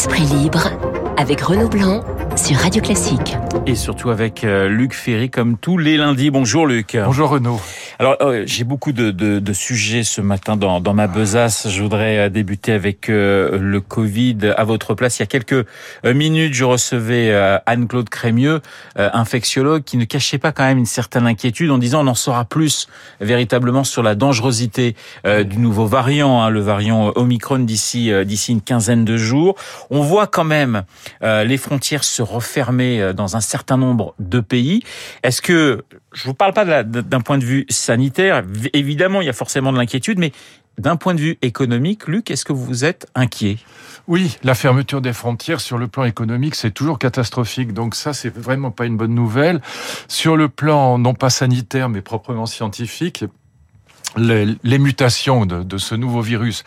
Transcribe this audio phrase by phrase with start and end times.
[0.00, 0.70] Esprit libre
[1.18, 2.02] avec Renaud Blanc
[2.34, 3.36] sur Radio Classique.
[3.66, 6.30] Et surtout avec euh, Luc Ferry comme tous les lundis.
[6.30, 6.96] Bonjour Luc.
[7.04, 7.60] Bonjour Renaud.
[8.00, 11.68] Alors euh, j'ai beaucoup de, de, de, sujets ce matin dans, dans ma besace.
[11.68, 15.18] Je voudrais euh, débuter avec le Covid à votre place.
[15.18, 15.66] Il y a quelques
[16.02, 17.30] minutes, je recevais
[17.66, 18.62] Anne-Claude Crémieux,
[18.96, 22.46] infectiologue, qui ne cachait pas quand même une certaine inquiétude en disant on en saura
[22.46, 22.88] plus
[23.20, 29.04] véritablement sur la dangerosité du nouveau variant, hein, le variant Omicron d'ici d'ici une quinzaine
[29.04, 29.56] de jours.
[29.90, 30.84] On voit quand même
[31.20, 34.82] les frontières se refermer dans un certain nombre de pays.
[35.22, 39.32] Est-ce que, je vous parle pas d'un point de vue sanitaire, évidemment il y a
[39.32, 40.30] forcément de l'inquiétude, mais
[40.78, 43.58] d'un point de vue économique, Luc, est-ce que vous êtes inquiet?
[44.06, 47.72] Oui, la fermeture des frontières sur le plan économique, c'est toujours catastrophique.
[47.72, 49.60] Donc ça, c'est vraiment pas une bonne nouvelle.
[50.06, 53.24] Sur le plan non pas sanitaire, mais proprement scientifique,
[54.16, 56.64] les, mutations de, ce nouveau virus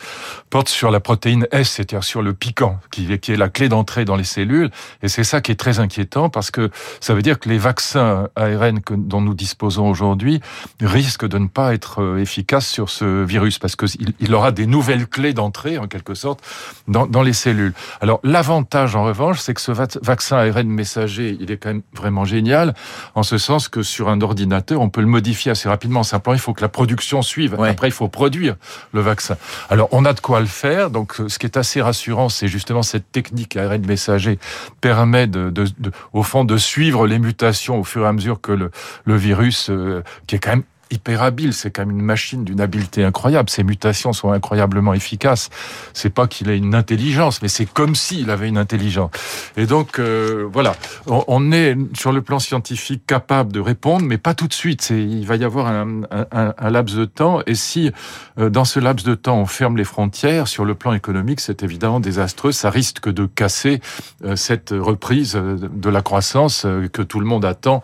[0.50, 4.16] portent sur la protéine S, c'est-à-dire sur le piquant, qui, est la clé d'entrée dans
[4.16, 4.70] les cellules.
[5.02, 6.70] Et c'est ça qui est très inquiétant parce que
[7.00, 10.40] ça veut dire que les vaccins ARN que, dont nous disposons aujourd'hui
[10.80, 14.66] risquent de ne pas être euh, efficaces sur ce virus parce qu'il il aura des
[14.66, 16.40] nouvelles clés d'entrée, en quelque sorte,
[16.88, 17.72] dans, les cellules.
[18.00, 22.24] Alors l'avantage, en revanche, c'est que ce vaccin ARN messager, il est quand même vraiment
[22.24, 22.74] génial,
[23.14, 26.02] en ce sens que sur un ordinateur, on peut le modifier assez rapidement.
[26.02, 27.22] Simplement, il faut que la production
[27.66, 28.56] après, il faut produire
[28.92, 29.36] le vaccin.
[29.70, 30.90] Alors, on a de quoi le faire.
[30.90, 34.38] Donc, ce qui est assez rassurant, c'est justement cette technique ARN messager
[34.80, 35.66] permet de, de,
[36.12, 38.70] au fond, de suivre les mutations au fur et à mesure que le,
[39.04, 40.62] le virus, euh, qui est quand même
[40.94, 41.52] hyper habile.
[41.52, 43.50] C'est quand même une machine d'une habileté incroyable.
[43.50, 45.50] Ses mutations sont incroyablement efficaces.
[45.92, 49.10] C'est pas qu'il ait une intelligence, mais c'est comme s'il avait une intelligence.
[49.56, 50.74] Et donc euh, voilà,
[51.06, 54.90] on, est sur le plan scientifique capable de répondre, mais pas tout de suite.
[54.90, 57.40] Il va y avoir un, un, un, laps de temps.
[57.46, 57.90] Et si
[58.38, 61.62] euh, dans ce laps de temps on ferme les frontières, sur le plan économique, c'est
[61.62, 62.52] évidemment désastreux.
[62.52, 63.80] Ça risque de casser
[64.24, 67.82] euh, cette reprise de la croissance que tout le monde attend,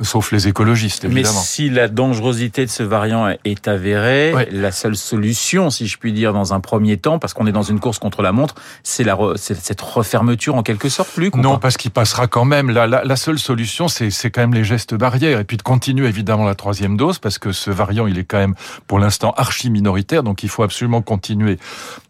[0.00, 1.34] sauf les écologistes évidemment.
[1.34, 4.48] Mais si la dangerosité de ce variant est avérée.
[4.50, 7.62] La seule solution, si je puis dire, dans un premier temps, parce qu'on est dans
[7.62, 11.76] une course contre la montre, c'est la cette refermeture en quelque sorte, Luc Non, parce
[11.76, 12.70] qu'il passera quand même.
[12.70, 15.40] La, la, la seule solution, c'est quand même les gestes barrières.
[15.40, 18.38] Et puis de continuer évidemment la troisième dose, parce que ce variant, il est quand
[18.38, 18.54] même
[18.86, 20.22] pour l'instant archi minoritaire.
[20.22, 21.58] Donc il faut absolument continuer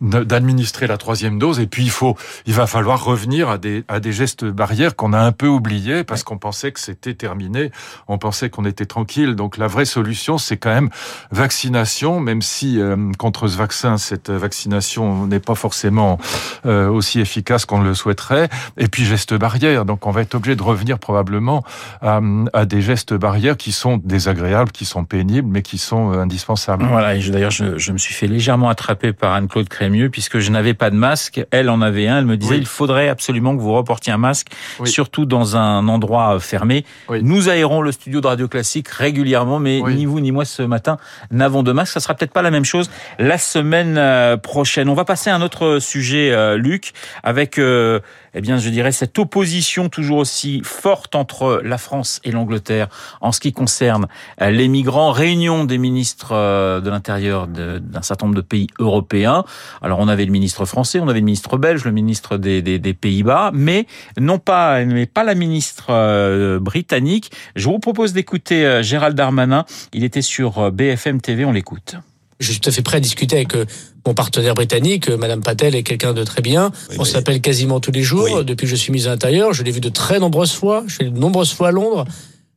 [0.00, 1.60] d'administrer la troisième dose.
[1.60, 2.16] Et puis il faut,
[2.46, 6.04] il va falloir revenir à des, à des gestes barrières qu'on a un peu oubliés
[6.04, 7.70] parce qu'on pensait que c'était terminé.
[8.06, 9.34] On pensait qu'on était tranquille.
[9.34, 10.90] Donc la vraie solution, c'est quand même
[11.30, 16.18] vaccination, même si euh, contre ce vaccin, cette vaccination n'est pas forcément
[16.66, 18.48] euh, aussi efficace qu'on le souhaiterait.
[18.76, 19.84] Et puis gestes barrières.
[19.84, 21.64] Donc on va être obligé de revenir probablement
[22.02, 22.20] à,
[22.52, 26.84] à, des gestes barrières qui sont désagréables, qui sont pénibles, mais qui sont euh, indispensables.
[26.84, 27.14] Voilà.
[27.14, 30.74] Et d'ailleurs, je, je, me suis fait légèrement attraper par Anne-Claude Crémieux puisque je n'avais
[30.74, 31.44] pas de masque.
[31.50, 32.18] Elle en avait un.
[32.18, 34.48] Elle me disait il faudrait absolument que vous reportiez un masque,
[34.84, 36.84] surtout dans un endroit fermé.
[37.22, 40.98] Nous aérons le studio de Radio Classique régulièrement, mais ni vous ni moi ce matin
[41.30, 41.92] n'avons de masque.
[41.92, 44.88] Ça sera peut-être pas la même chose la semaine euh, prochaine.
[44.88, 46.92] On va passer à un autre sujet, euh, Luc,
[47.22, 48.00] avec, euh,
[48.34, 52.88] eh bien, je dirais cette opposition toujours aussi forte entre la France et l'Angleterre
[53.20, 54.06] en ce qui concerne
[54.40, 55.12] les migrants.
[55.12, 56.34] Réunion des ministres
[56.80, 59.44] de l'Intérieur d'un certain nombre de pays européens.
[59.82, 62.94] Alors, on avait le ministre français, on avait le ministre belge, le ministre des, des,
[62.94, 63.86] Pays-Bas, mais
[64.18, 67.32] non pas, mais pas la ministre britannique.
[67.56, 69.64] Je vous propose d'écouter Gérald Darmanin.
[69.98, 71.96] Il était sur euh, BFM TV, on l'écoute.
[72.38, 73.64] Je suis tout à fait prêt à discuter avec euh,
[74.06, 75.10] mon partenaire britannique.
[75.10, 76.70] Euh, Madame Patel est quelqu'un de très bien.
[77.00, 78.44] on s'appelle quasiment tous les jours.
[78.44, 80.84] Depuis que je suis mis à l'intérieur, je l'ai vu de très nombreuses fois.
[80.86, 82.04] Je suis de nombreuses fois à Londres.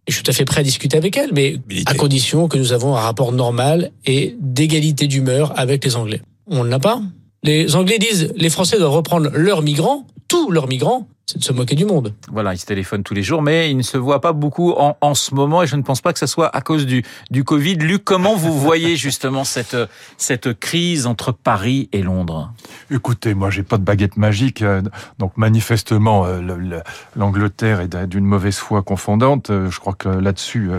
[0.05, 1.57] Et je suis tout à fait prêt à discuter avec elle, mais
[1.87, 6.21] à condition que nous avons un rapport normal et d'égalité d'humeur avec les Anglais.
[6.45, 7.01] On ne l'a pas.
[7.41, 11.53] Les Anglais disent les Français doivent reprendre leurs migrants, tous leurs migrants, c'est de se
[11.53, 12.13] moquer du monde.
[12.31, 14.97] Voilà, il se téléphone tous les jours, mais il ne se voit pas beaucoup en,
[14.99, 17.43] en ce moment, et je ne pense pas que ce soit à cause du, du
[17.43, 17.75] Covid.
[17.75, 19.77] Luc, comment vous voyez justement cette,
[20.17, 22.51] cette crise entre Paris et Londres?
[22.89, 24.81] Écoutez, moi, j'ai pas de baguette magique, euh,
[25.19, 26.81] donc manifestement, euh,
[27.15, 29.49] l'Angleterre est d'une mauvaise foi confondante.
[29.49, 30.69] Euh, je crois que là-dessus,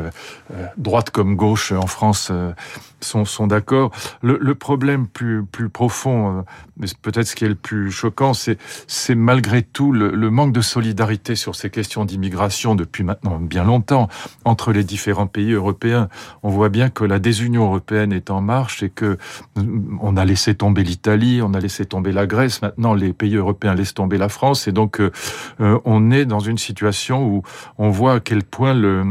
[0.77, 2.31] droite comme gauche en France
[3.01, 3.91] sont, sont d'accord.
[4.21, 6.45] Le, le, problème plus, plus profond,
[6.77, 10.61] mais peut-être ce qui est le plus choquant, c'est malgré tout le, le manque de
[10.61, 14.09] solidarité sur ces questions d'immigration depuis maintenant bien longtemps
[14.45, 16.09] entre les différents pays européens.
[16.43, 19.19] On voit bien que la désunion européenne est en marche et que
[20.01, 22.63] on a laissé tomber l'Italie, on a laissé tomber la Grèce.
[22.63, 25.01] Maintenant, les pays européens laissent tomber la France et donc
[25.59, 27.43] on est dans une situation où
[27.79, 29.05] on voit à quel point le,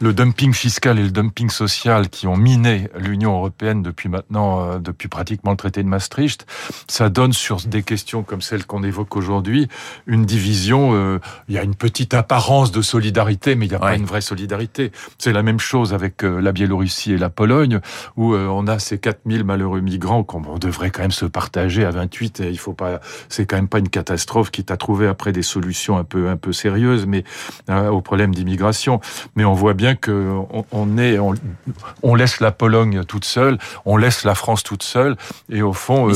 [0.00, 5.50] dumping fiscal et le dumping social qui ont miné l'Union européenne depuis maintenant, depuis pratiquement
[5.50, 6.46] le traité de Maastricht,
[6.88, 9.68] ça donne sur des questions comme celles qu'on évoque aujourd'hui
[10.06, 10.43] une division.
[10.72, 11.18] Euh,
[11.48, 14.20] il y a une petite apparence de solidarité, mais il n'y a pas une vraie
[14.20, 14.92] solidarité.
[15.18, 17.80] C'est la même chose avec euh, la Biélorussie et la Pologne,
[18.16, 21.90] où euh, on a ces 4000 malheureux migrants qu'on devrait quand même se partager à
[21.90, 22.40] 28.
[22.40, 25.42] Et il faut pas, c'est quand même pas une catastrophe qui t'a trouvé après des
[25.42, 27.24] solutions un peu un peu sérieuses, mais
[27.68, 29.00] au problème d'immigration.
[29.36, 30.34] Mais on voit bien que
[30.72, 31.34] on, est, on,
[32.02, 35.16] on, laisse la Pologne toute seule, on laisse la France toute seule,
[35.50, 36.10] et au fond,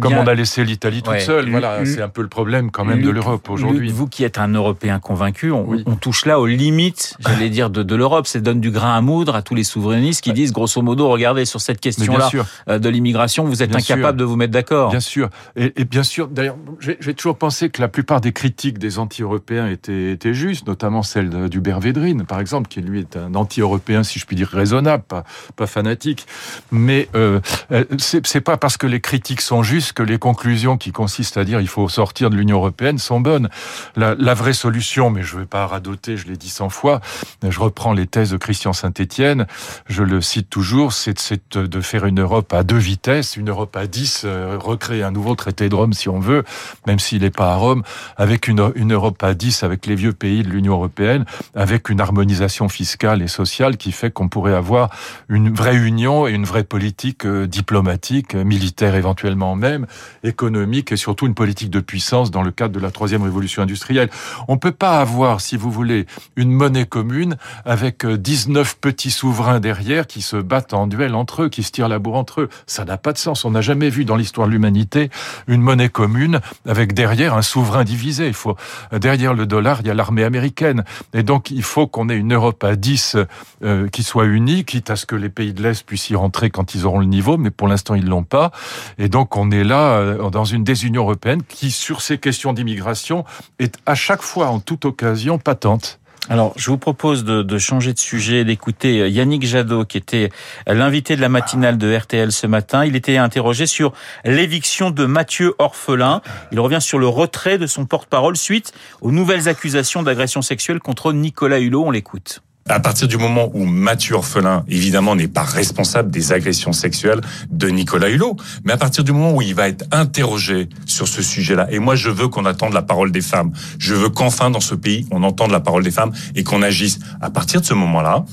[0.00, 3.02] comme on a laissé l'Italie toute seule, voilà, c'est un peu le problème quand même
[3.02, 3.73] de l'Europe aujourd'hui.
[3.78, 7.82] Vous qui êtes un Européen convaincu, on, on touche là aux limites, j'allais dire, de,
[7.82, 8.26] de l'Europe.
[8.26, 11.44] Ça donne du grain à moudre à tous les souverainistes qui disent, grosso modo, regardez,
[11.44, 12.30] sur cette question-là
[12.68, 14.90] euh, de l'immigration, vous êtes incapable de vous mettre d'accord.
[14.90, 15.30] Bien sûr.
[15.56, 19.68] Et, et bien sûr, d'ailleurs, j'ai toujours pensé que la plupart des critiques des anti-européens
[19.68, 24.18] étaient, étaient justes, notamment celle d'Hubert Védrine, par exemple, qui lui est un anti-européen, si
[24.18, 25.24] je puis dire, raisonnable, pas,
[25.56, 26.26] pas fanatique.
[26.70, 30.92] Mais euh, euh c'est pas parce que les critiques sont justes que les conclusions qui
[30.92, 33.48] consistent à dire il faut sortir de l'Union européenne sont bonnes.
[33.96, 37.00] La, vraie solution, mais je ne vais pas radoter, je l'ai dit cent fois,
[37.48, 39.46] je reprends les thèses de Christian Saint-Étienne,
[39.86, 43.86] je le cite toujours, c'est de faire une Europe à deux vitesses, une Europe à
[43.86, 46.44] dix, euh, recréer un nouveau traité de Rome si on veut,
[46.86, 47.82] même s'il n'est pas à Rome,
[48.16, 51.24] avec une, une Europe à dix, avec les vieux pays de l'Union européenne,
[51.54, 54.90] avec une harmonisation fiscale et sociale qui fait qu'on pourrait avoir
[55.28, 59.86] une vraie union et une vraie politique euh, diplomatique, militaire éventuellement même,
[60.22, 64.10] économique et surtout une politique de puissance dans le cadre de la troisième révolution industrielle.
[64.48, 66.06] On peut pas avoir, si vous voulez,
[66.36, 71.42] une monnaie commune avec 19 euh, petits souverains derrière qui se battent en duel entre
[71.42, 72.48] eux, qui se tirent la bourre entre eux.
[72.66, 73.44] Ça n'a pas de sens.
[73.44, 75.10] On n'a jamais vu dans l'histoire de l'humanité
[75.46, 78.26] une monnaie commune avec derrière un souverain divisé.
[78.26, 78.56] Il faut
[78.92, 80.84] derrière le dollar, il y a l'armée américaine.
[81.12, 83.16] Et donc il faut qu'on ait une Europe à 10
[83.62, 86.50] euh, qui soit unie, quitte à ce que les pays de l'Est puissent y rentrer
[86.50, 88.50] quand ils auront le niveau, mais pour l'instant ils l'ont pas.
[88.98, 93.24] Et donc on est là euh, dans une désunion européenne qui, sur ces questions d'immigration,
[93.58, 96.00] est à chaque fois, en toute occasion, patente.
[96.30, 100.30] Alors, je vous propose de, de changer de sujet, d'écouter euh, Yannick Jadot, qui était
[100.66, 102.86] l'invité de la matinale de RTL ce matin.
[102.86, 103.92] Il était interrogé sur
[104.24, 106.22] l'éviction de Mathieu Orphelin.
[106.50, 111.12] Il revient sur le retrait de son porte-parole suite aux nouvelles accusations d'agression sexuelle contre
[111.12, 111.84] Nicolas Hulot.
[111.84, 112.40] On l'écoute.
[112.66, 117.20] À partir du moment où Mathieu Orphelin, évidemment, n'est pas responsable des agressions sexuelles
[117.50, 121.22] de Nicolas Hulot, mais à partir du moment où il va être interrogé sur ce
[121.22, 124.60] sujet-là, et moi je veux qu'on attende la parole des femmes, je veux qu'enfin dans
[124.60, 127.00] ce pays on entende la parole des femmes et qu'on agisse.
[127.20, 128.24] À partir de ce moment-là,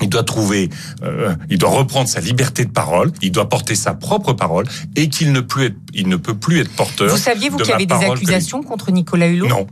[0.00, 0.70] il doit trouver,
[1.02, 5.08] euh, il doit reprendre sa liberté de parole, il doit porter sa propre parole et
[5.08, 7.08] qu'il ne, plus être, il ne peut plus être porteur.
[7.10, 9.48] Vous saviez vous qu'il y avait des accusations contre Nicolas Hulot?
[9.48, 9.66] Non.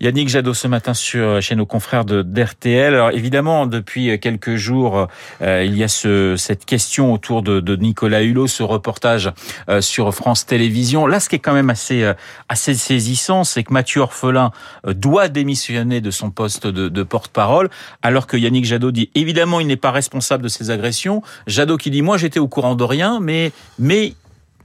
[0.00, 2.94] Yannick Jadot ce matin sur chez nos confrères de d'RTL.
[2.94, 5.08] Alors évidemment, depuis quelques jours,
[5.40, 9.32] euh, il y a ce, cette question autour de, de, Nicolas Hulot, ce reportage
[9.70, 11.06] euh, sur France Télévisions.
[11.06, 12.12] Là, ce qui est quand même assez euh,
[12.48, 14.50] assez saisissant, c'est que Mathieu Orphelin
[14.86, 17.70] doit démissionner de son poste de, de porte-parole,
[18.02, 21.22] alors que Yannick Jadot dit évidemment il n'est pas responsable de ces agressions.
[21.46, 24.14] Jadot qui dit moi j'étais au courant de rien, mais mais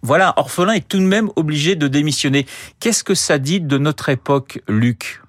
[0.04, 2.48] voilà, Orphelin est tout de même obligé de démissionner.
[2.80, 5.21] Qu'est-ce que ça dit de notre époque, Luc?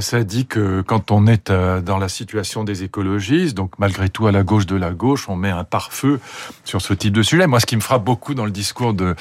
[0.00, 4.26] Ça dit que quand on est euh, dans la situation des écologistes, donc malgré tout
[4.26, 6.20] à la gauche de la gauche, on met un pare-feu
[6.64, 7.46] sur ce type de sujet.
[7.46, 9.14] Moi, ce qui me frappe beaucoup dans le discours de,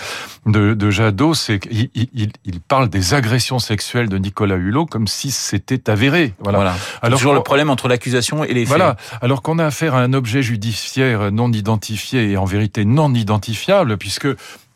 [0.45, 5.07] de, de Jadot, c'est qu'il il, il, parle des agressions sexuelles de Nicolas Hulot comme
[5.07, 6.33] si c'était avéré.
[6.39, 6.57] Voilà.
[6.57, 6.75] voilà.
[7.01, 8.77] Alors toujours le problème entre l'accusation et les faits.
[8.77, 8.97] Voilà.
[9.21, 13.97] Alors qu'on a affaire à un objet judiciaire non identifié et en vérité non identifiable,
[13.97, 14.27] puisque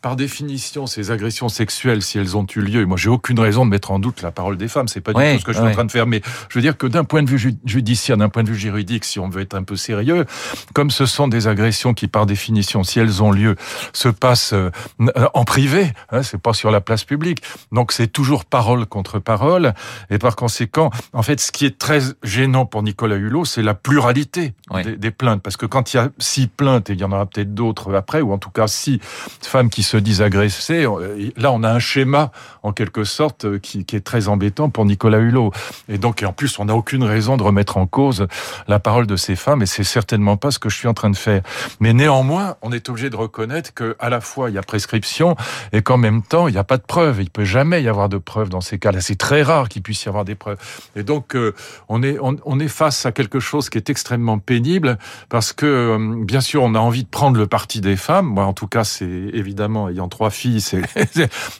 [0.02, 3.66] par définition, ces agressions sexuelles, si elles ont eu lieu, et moi j'ai aucune raison
[3.66, 5.58] de mettre en doute la parole des femmes, c'est pas du tout ce que je
[5.58, 8.16] suis en train de faire, mais je veux dire que d'un point de vue judiciaire,
[8.16, 10.24] d'un point de vue juridique, si on veut être un peu sérieux,
[10.72, 13.56] comme ce sont des agressions qui, par définition, si elles ont lieu,
[13.92, 14.70] se passent euh,
[15.34, 19.74] en privé, hein, c'est pas sur la place publique, donc c'est toujours parole contre parole,
[20.08, 23.74] et par conséquent, en fait, ce qui est très gênant pour Nicolas Hulot, c'est la
[23.74, 27.04] pluralité des, des, plaintes, parce que quand il y a six plaintes, et il y
[27.04, 28.98] en aura peut-être d'autres après, ou en tout cas six
[29.42, 30.86] femmes qui se disent agressés.
[31.36, 32.30] Là, on a un schéma,
[32.62, 35.52] en quelque sorte, qui, qui est très embêtant pour Nicolas Hulot.
[35.88, 38.26] Et donc, en plus, on n'a aucune raison de remettre en cause
[38.68, 41.10] la parole de ces femmes, et c'est certainement pas ce que je suis en train
[41.10, 41.42] de faire.
[41.80, 45.36] Mais néanmoins, on est obligé de reconnaître que à la fois il y a prescription
[45.72, 47.20] et qu'en même temps il n'y a pas de preuves.
[47.20, 49.00] Il peut jamais y avoir de preuves dans ces cas-là.
[49.00, 50.58] C'est très rare qu'il puisse y avoir des preuves.
[50.96, 51.54] Et donc euh,
[51.88, 56.62] on est face à quelque chose qui est extrêmement pénible parce que euh, bien sûr
[56.62, 58.26] on a envie de prendre le parti des femmes.
[58.26, 60.82] Moi en tout cas c'est évidemment ayant trois filles, c'est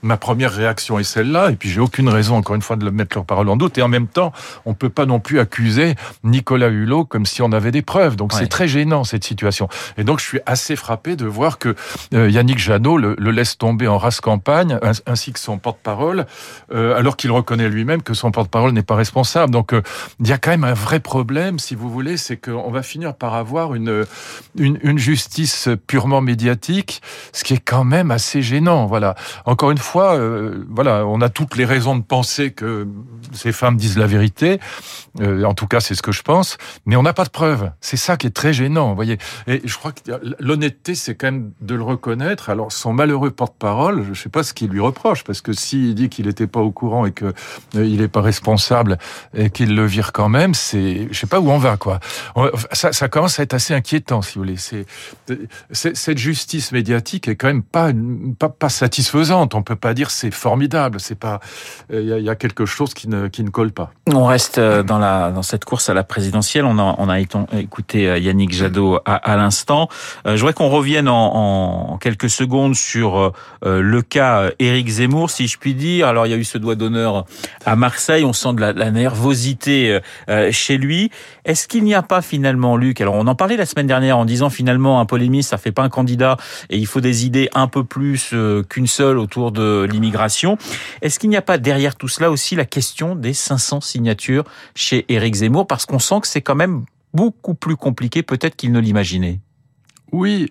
[0.03, 1.51] ma première réaction est celle-là.
[1.51, 3.79] Et puis j'ai aucune raison encore une fois de mettre leur parole en doute.
[3.79, 4.33] Et en même temps
[4.65, 8.17] on peut pas non plus accuser Nicolas Hulot comme si on avait des preuves.
[8.17, 9.69] Donc c'est très gênant cette situation.
[9.97, 11.75] Et donc je suis assez frappé de voir que
[12.15, 16.27] euh, Yannick Jadot le, laisse tomber en race campagne, ainsi que son porte-parole,
[16.73, 19.53] euh, alors qu'il reconnaît lui-même que son porte-parole n'est pas responsable.
[19.53, 19.83] Donc euh,
[20.21, 23.15] il y a quand même un vrai problème, si vous voulez, c'est qu'on va finir
[23.15, 24.05] par avoir une,
[24.57, 27.01] une, justice purement médiatique,
[27.33, 28.87] ce qui est quand même assez gênant.
[28.87, 29.15] Voilà.
[29.45, 30.19] Encore une fois,
[30.69, 32.87] voilà, on a toutes les raisons de penser que
[33.33, 34.61] ces femmes disent la vérité.
[35.21, 36.59] en tout cas, c'est ce que je pense.
[36.87, 37.71] Mais on n'a pas de preuves.
[37.81, 39.19] C'est ça qui est très gênant, vous voyez.
[39.47, 40.01] Et je crois que
[40.39, 42.51] l'honnêteté, c'est quand même de le reconnaître.
[42.51, 45.95] Alors, son malheureux porte-parole, je ne sais pas ce qu'il lui reproche, parce que s'il
[45.95, 47.33] dit qu'il n'était pas au courant et qu'il
[47.77, 48.99] euh, n'est pas responsable
[49.35, 52.01] et qu'il le vire quand même, c'est, je sais pas où on va, quoi.
[52.73, 54.57] Ça, commence à être assez inquiétant, si vous voulez.
[54.57, 54.87] C'est,
[55.73, 57.93] cette justice médiatique est quand même pas,
[58.39, 59.55] pas, satisfaisante.
[59.55, 61.01] On peut pas dire c'est formidable.
[61.01, 61.41] C'est pas,
[61.93, 63.93] il y, a quelque chose qui ne, qui ne colle pas.
[64.07, 66.65] On reste euh, dans la, dans cette course à la présidentielle.
[66.65, 69.89] On a, on a écouté euh, Yannick Jadot à, l'instant.
[70.25, 73.33] Je voudrais qu'on revienne en, quelques secondes sur
[73.65, 76.09] euh, le cas Éric Zemmour, si je puis dire.
[76.09, 77.25] Alors il y a eu ce doigt d'honneur
[77.65, 81.11] à Marseille, on sent de la, la nervosité euh, chez lui.
[81.45, 84.25] Est-ce qu'il n'y a pas finalement, Luc, alors on en parlait la semaine dernière en
[84.25, 86.37] disant finalement un polémiste, ça fait pas un candidat
[86.69, 88.35] et il faut des idées un peu plus
[88.71, 90.57] qu'une seule autour de l'immigration.
[91.03, 94.45] Est-ce qu'il n'y a pas derrière tout cela aussi la question des 500 signatures
[94.75, 95.67] chez Éric Zemmour?
[95.67, 99.41] Parce qu'on sent que c'est quand même beaucoup plus compliqué peut-être qu'il ne l'imaginait.
[100.13, 100.51] Oui,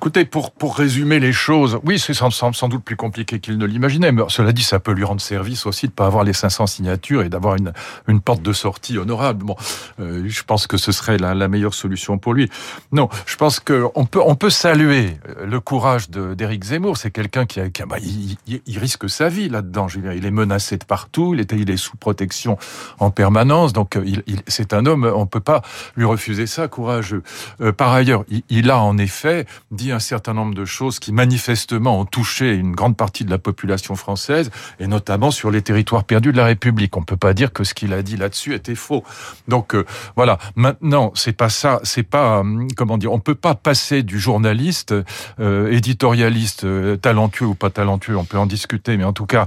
[0.00, 3.66] Écoutez, pour, pour résumer les choses, oui, c'est sans, sans, doute plus compliqué qu'il ne
[3.66, 6.66] l'imaginait, mais cela dit, ça peut lui rendre service aussi de pas avoir les 500
[6.68, 7.74] signatures et d'avoir une,
[8.08, 9.44] une porte de sortie honorable.
[9.44, 9.56] Bon,
[10.00, 12.48] euh, je pense que ce serait la, la, meilleure solution pour lui.
[12.92, 16.96] Non, je pense que on peut, on peut saluer le courage d'Éric Zemmour.
[16.96, 19.88] C'est quelqu'un qui, a, qui bah, il, il, risque sa vie là-dedans.
[20.16, 21.34] Il est menacé de partout.
[21.34, 22.56] Il est, il est sous protection
[23.00, 23.74] en permanence.
[23.74, 25.04] Donc, il, c'est un homme.
[25.14, 25.60] On peut pas
[25.94, 27.22] lui refuser ça, courageux.
[27.60, 32.00] Euh, par ailleurs, il, a en effet dit un certain nombre de choses qui manifestement
[32.00, 36.32] ont touché une grande partie de la population française, et notamment sur les territoires perdus
[36.32, 36.96] de la République.
[36.96, 39.04] On peut pas dire que ce qu'il a dit là-dessus était faux.
[39.48, 39.84] Donc euh,
[40.16, 40.38] voilà.
[40.56, 41.80] Maintenant, c'est pas ça.
[41.82, 43.12] C'est pas hum, comment dire.
[43.12, 44.94] On peut pas passer du journaliste,
[45.40, 48.16] euh, éditorialiste, euh, talentueux ou pas talentueux.
[48.16, 49.46] On peut en discuter, mais en tout cas,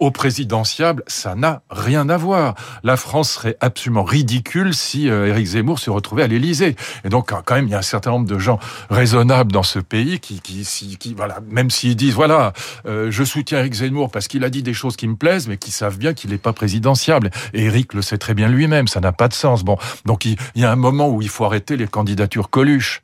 [0.00, 2.54] au présidentiable, ça n'a rien à voir.
[2.82, 6.76] La France serait absolument ridicule si Éric Zemmour se retrouvait à l'Élysée.
[7.04, 8.58] Et donc, quand même, il y a un certain nombre de gens
[8.90, 10.64] raisonnables dans ce pays qui, qui,
[10.98, 12.52] qui voilà, même s'ils disent voilà,
[12.86, 15.56] euh, je soutiens Eric Zemmour parce qu'il a dit des choses qui me plaisent, mais
[15.56, 17.30] qui savent bien qu'il n'est pas présidentiable.
[17.54, 19.64] Et Eric le sait très bien lui-même, ça n'a pas de sens.
[19.64, 23.02] Bon, donc il, il y a un moment où il faut arrêter les candidatures Coluche.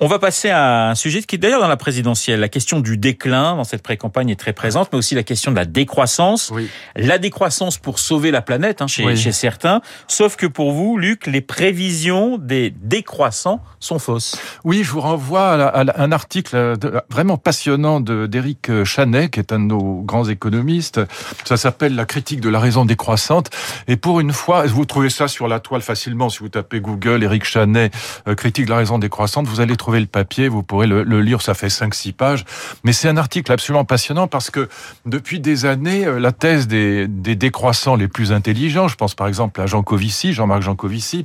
[0.00, 2.38] On va passer à un sujet qui est d'ailleurs dans la présidentielle.
[2.38, 5.56] La question du déclin dans cette pré-campagne est très présente, mais aussi la question de
[5.56, 6.52] la décroissance.
[6.54, 6.68] Oui.
[6.94, 9.80] La décroissance pour sauver la planète hein, chez, chez, certains.
[10.06, 14.40] Sauf que pour vous, Luc, les prévisions des décroissants sont fausses.
[14.62, 16.76] Oui, je vous renvoie à, un article
[17.10, 21.00] vraiment passionnant d'Éric Chanet, qui est un de nos grands économistes.
[21.44, 23.50] Ça s'appelle La critique de la raison décroissante.
[23.88, 27.24] Et pour une fois, vous trouvez ça sur la toile facilement si vous tapez Google,
[27.24, 27.92] Éric Chanet,
[28.28, 31.42] euh, critique de la raison décroissante, vous allez trouver le papier, vous pourrez le, lire,
[31.42, 32.44] ça fait 5-6 pages.
[32.84, 34.68] Mais c'est un article absolument passionnant parce que
[35.06, 39.26] depuis des années, euh, la thèse des, des décroissants les plus intelligents, je pense par
[39.26, 40.62] exemple à Jean Covici, Jean-Marc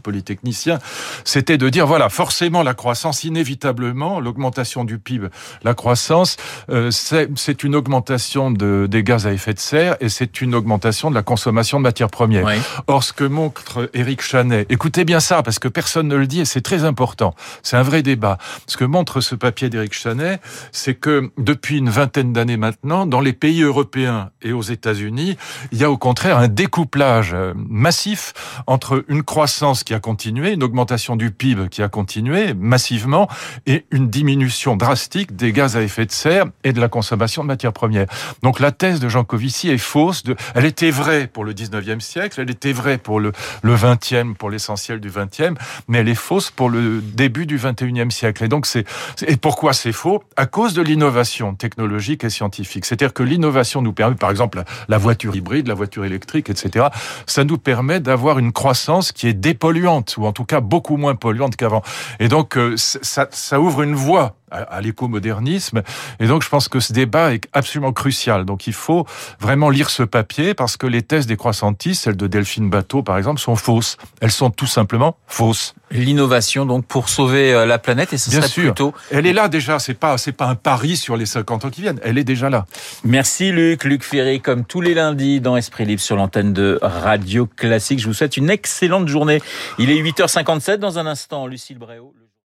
[0.01, 0.79] polytechnicien,
[1.23, 5.27] c'était de dire, voilà, forcément la croissance, inévitablement, l'augmentation du PIB,
[5.63, 6.37] la croissance,
[6.69, 11.09] euh, c'est une augmentation de, des gaz à effet de serre et c'est une augmentation
[11.09, 12.47] de la consommation de matières premières.
[12.87, 16.41] Or, ce que montre Éric Chanet, écoutez bien ça, parce que personne ne le dit
[16.41, 18.37] et c'est très important, c'est un vrai débat.
[18.67, 20.39] Ce que montre ce papier d'Éric Chanet,
[20.71, 25.37] c'est que depuis une vingtaine d'années maintenant, dans les pays européens et aux États-Unis,
[25.71, 28.33] il y a au contraire un découplage euh, massif
[28.67, 33.27] entre une croissance qui a continué, une augmentation du PIB qui a continué massivement,
[33.65, 37.47] et une diminution drastique des gaz à effet de serre et de la consommation de
[37.47, 38.07] matières premières.
[38.41, 40.23] Donc la thèse de Jean Covici est fausse.
[40.55, 43.31] Elle était vraie pour le 19e siècle, elle était vraie pour le,
[43.61, 45.55] le 20e, pour l'essentiel du 20e,
[45.87, 48.42] mais elle est fausse pour le début du 21e siècle.
[48.43, 48.85] Et donc c'est
[49.25, 50.23] et pourquoi c'est faux?
[50.35, 52.85] À cause de l'innovation technologique et scientifique.
[52.85, 56.87] C'est-à-dire que l'innovation nous permet, par exemple, la voiture hybride, la voiture électrique, etc.
[57.25, 61.15] Ça nous permet d'avoir une croissance qui est dépolluante ou en tout cas beaucoup moins
[61.15, 61.81] polluante qu'avant.
[62.19, 65.81] Et donc euh, ça, ça ouvre une voie à, l'éco-modernisme.
[66.19, 68.45] Et donc, je pense que ce débat est absolument crucial.
[68.45, 69.05] Donc, il faut
[69.39, 73.17] vraiment lire ce papier parce que les thèses des croissantistes, celles de Delphine Bateau, par
[73.17, 73.97] exemple, sont fausses.
[74.21, 75.73] Elles sont tout simplement fausses.
[75.91, 78.63] L'innovation, donc, pour sauver euh, la planète, et ce Bien serait sûr.
[78.63, 78.93] plutôt...
[79.11, 81.81] Elle est là déjà, c'est pas, c'est pas un pari sur les 50 ans qui
[81.81, 82.65] viennent, elle est déjà là.
[83.03, 87.45] Merci Luc, Luc Ferry, comme tous les lundis dans Esprit Libre sur l'antenne de Radio
[87.45, 87.99] Classique.
[87.99, 89.41] Je vous souhaite une excellente journée.
[89.77, 92.13] Il est 8h57 dans un instant, Lucille Bréau.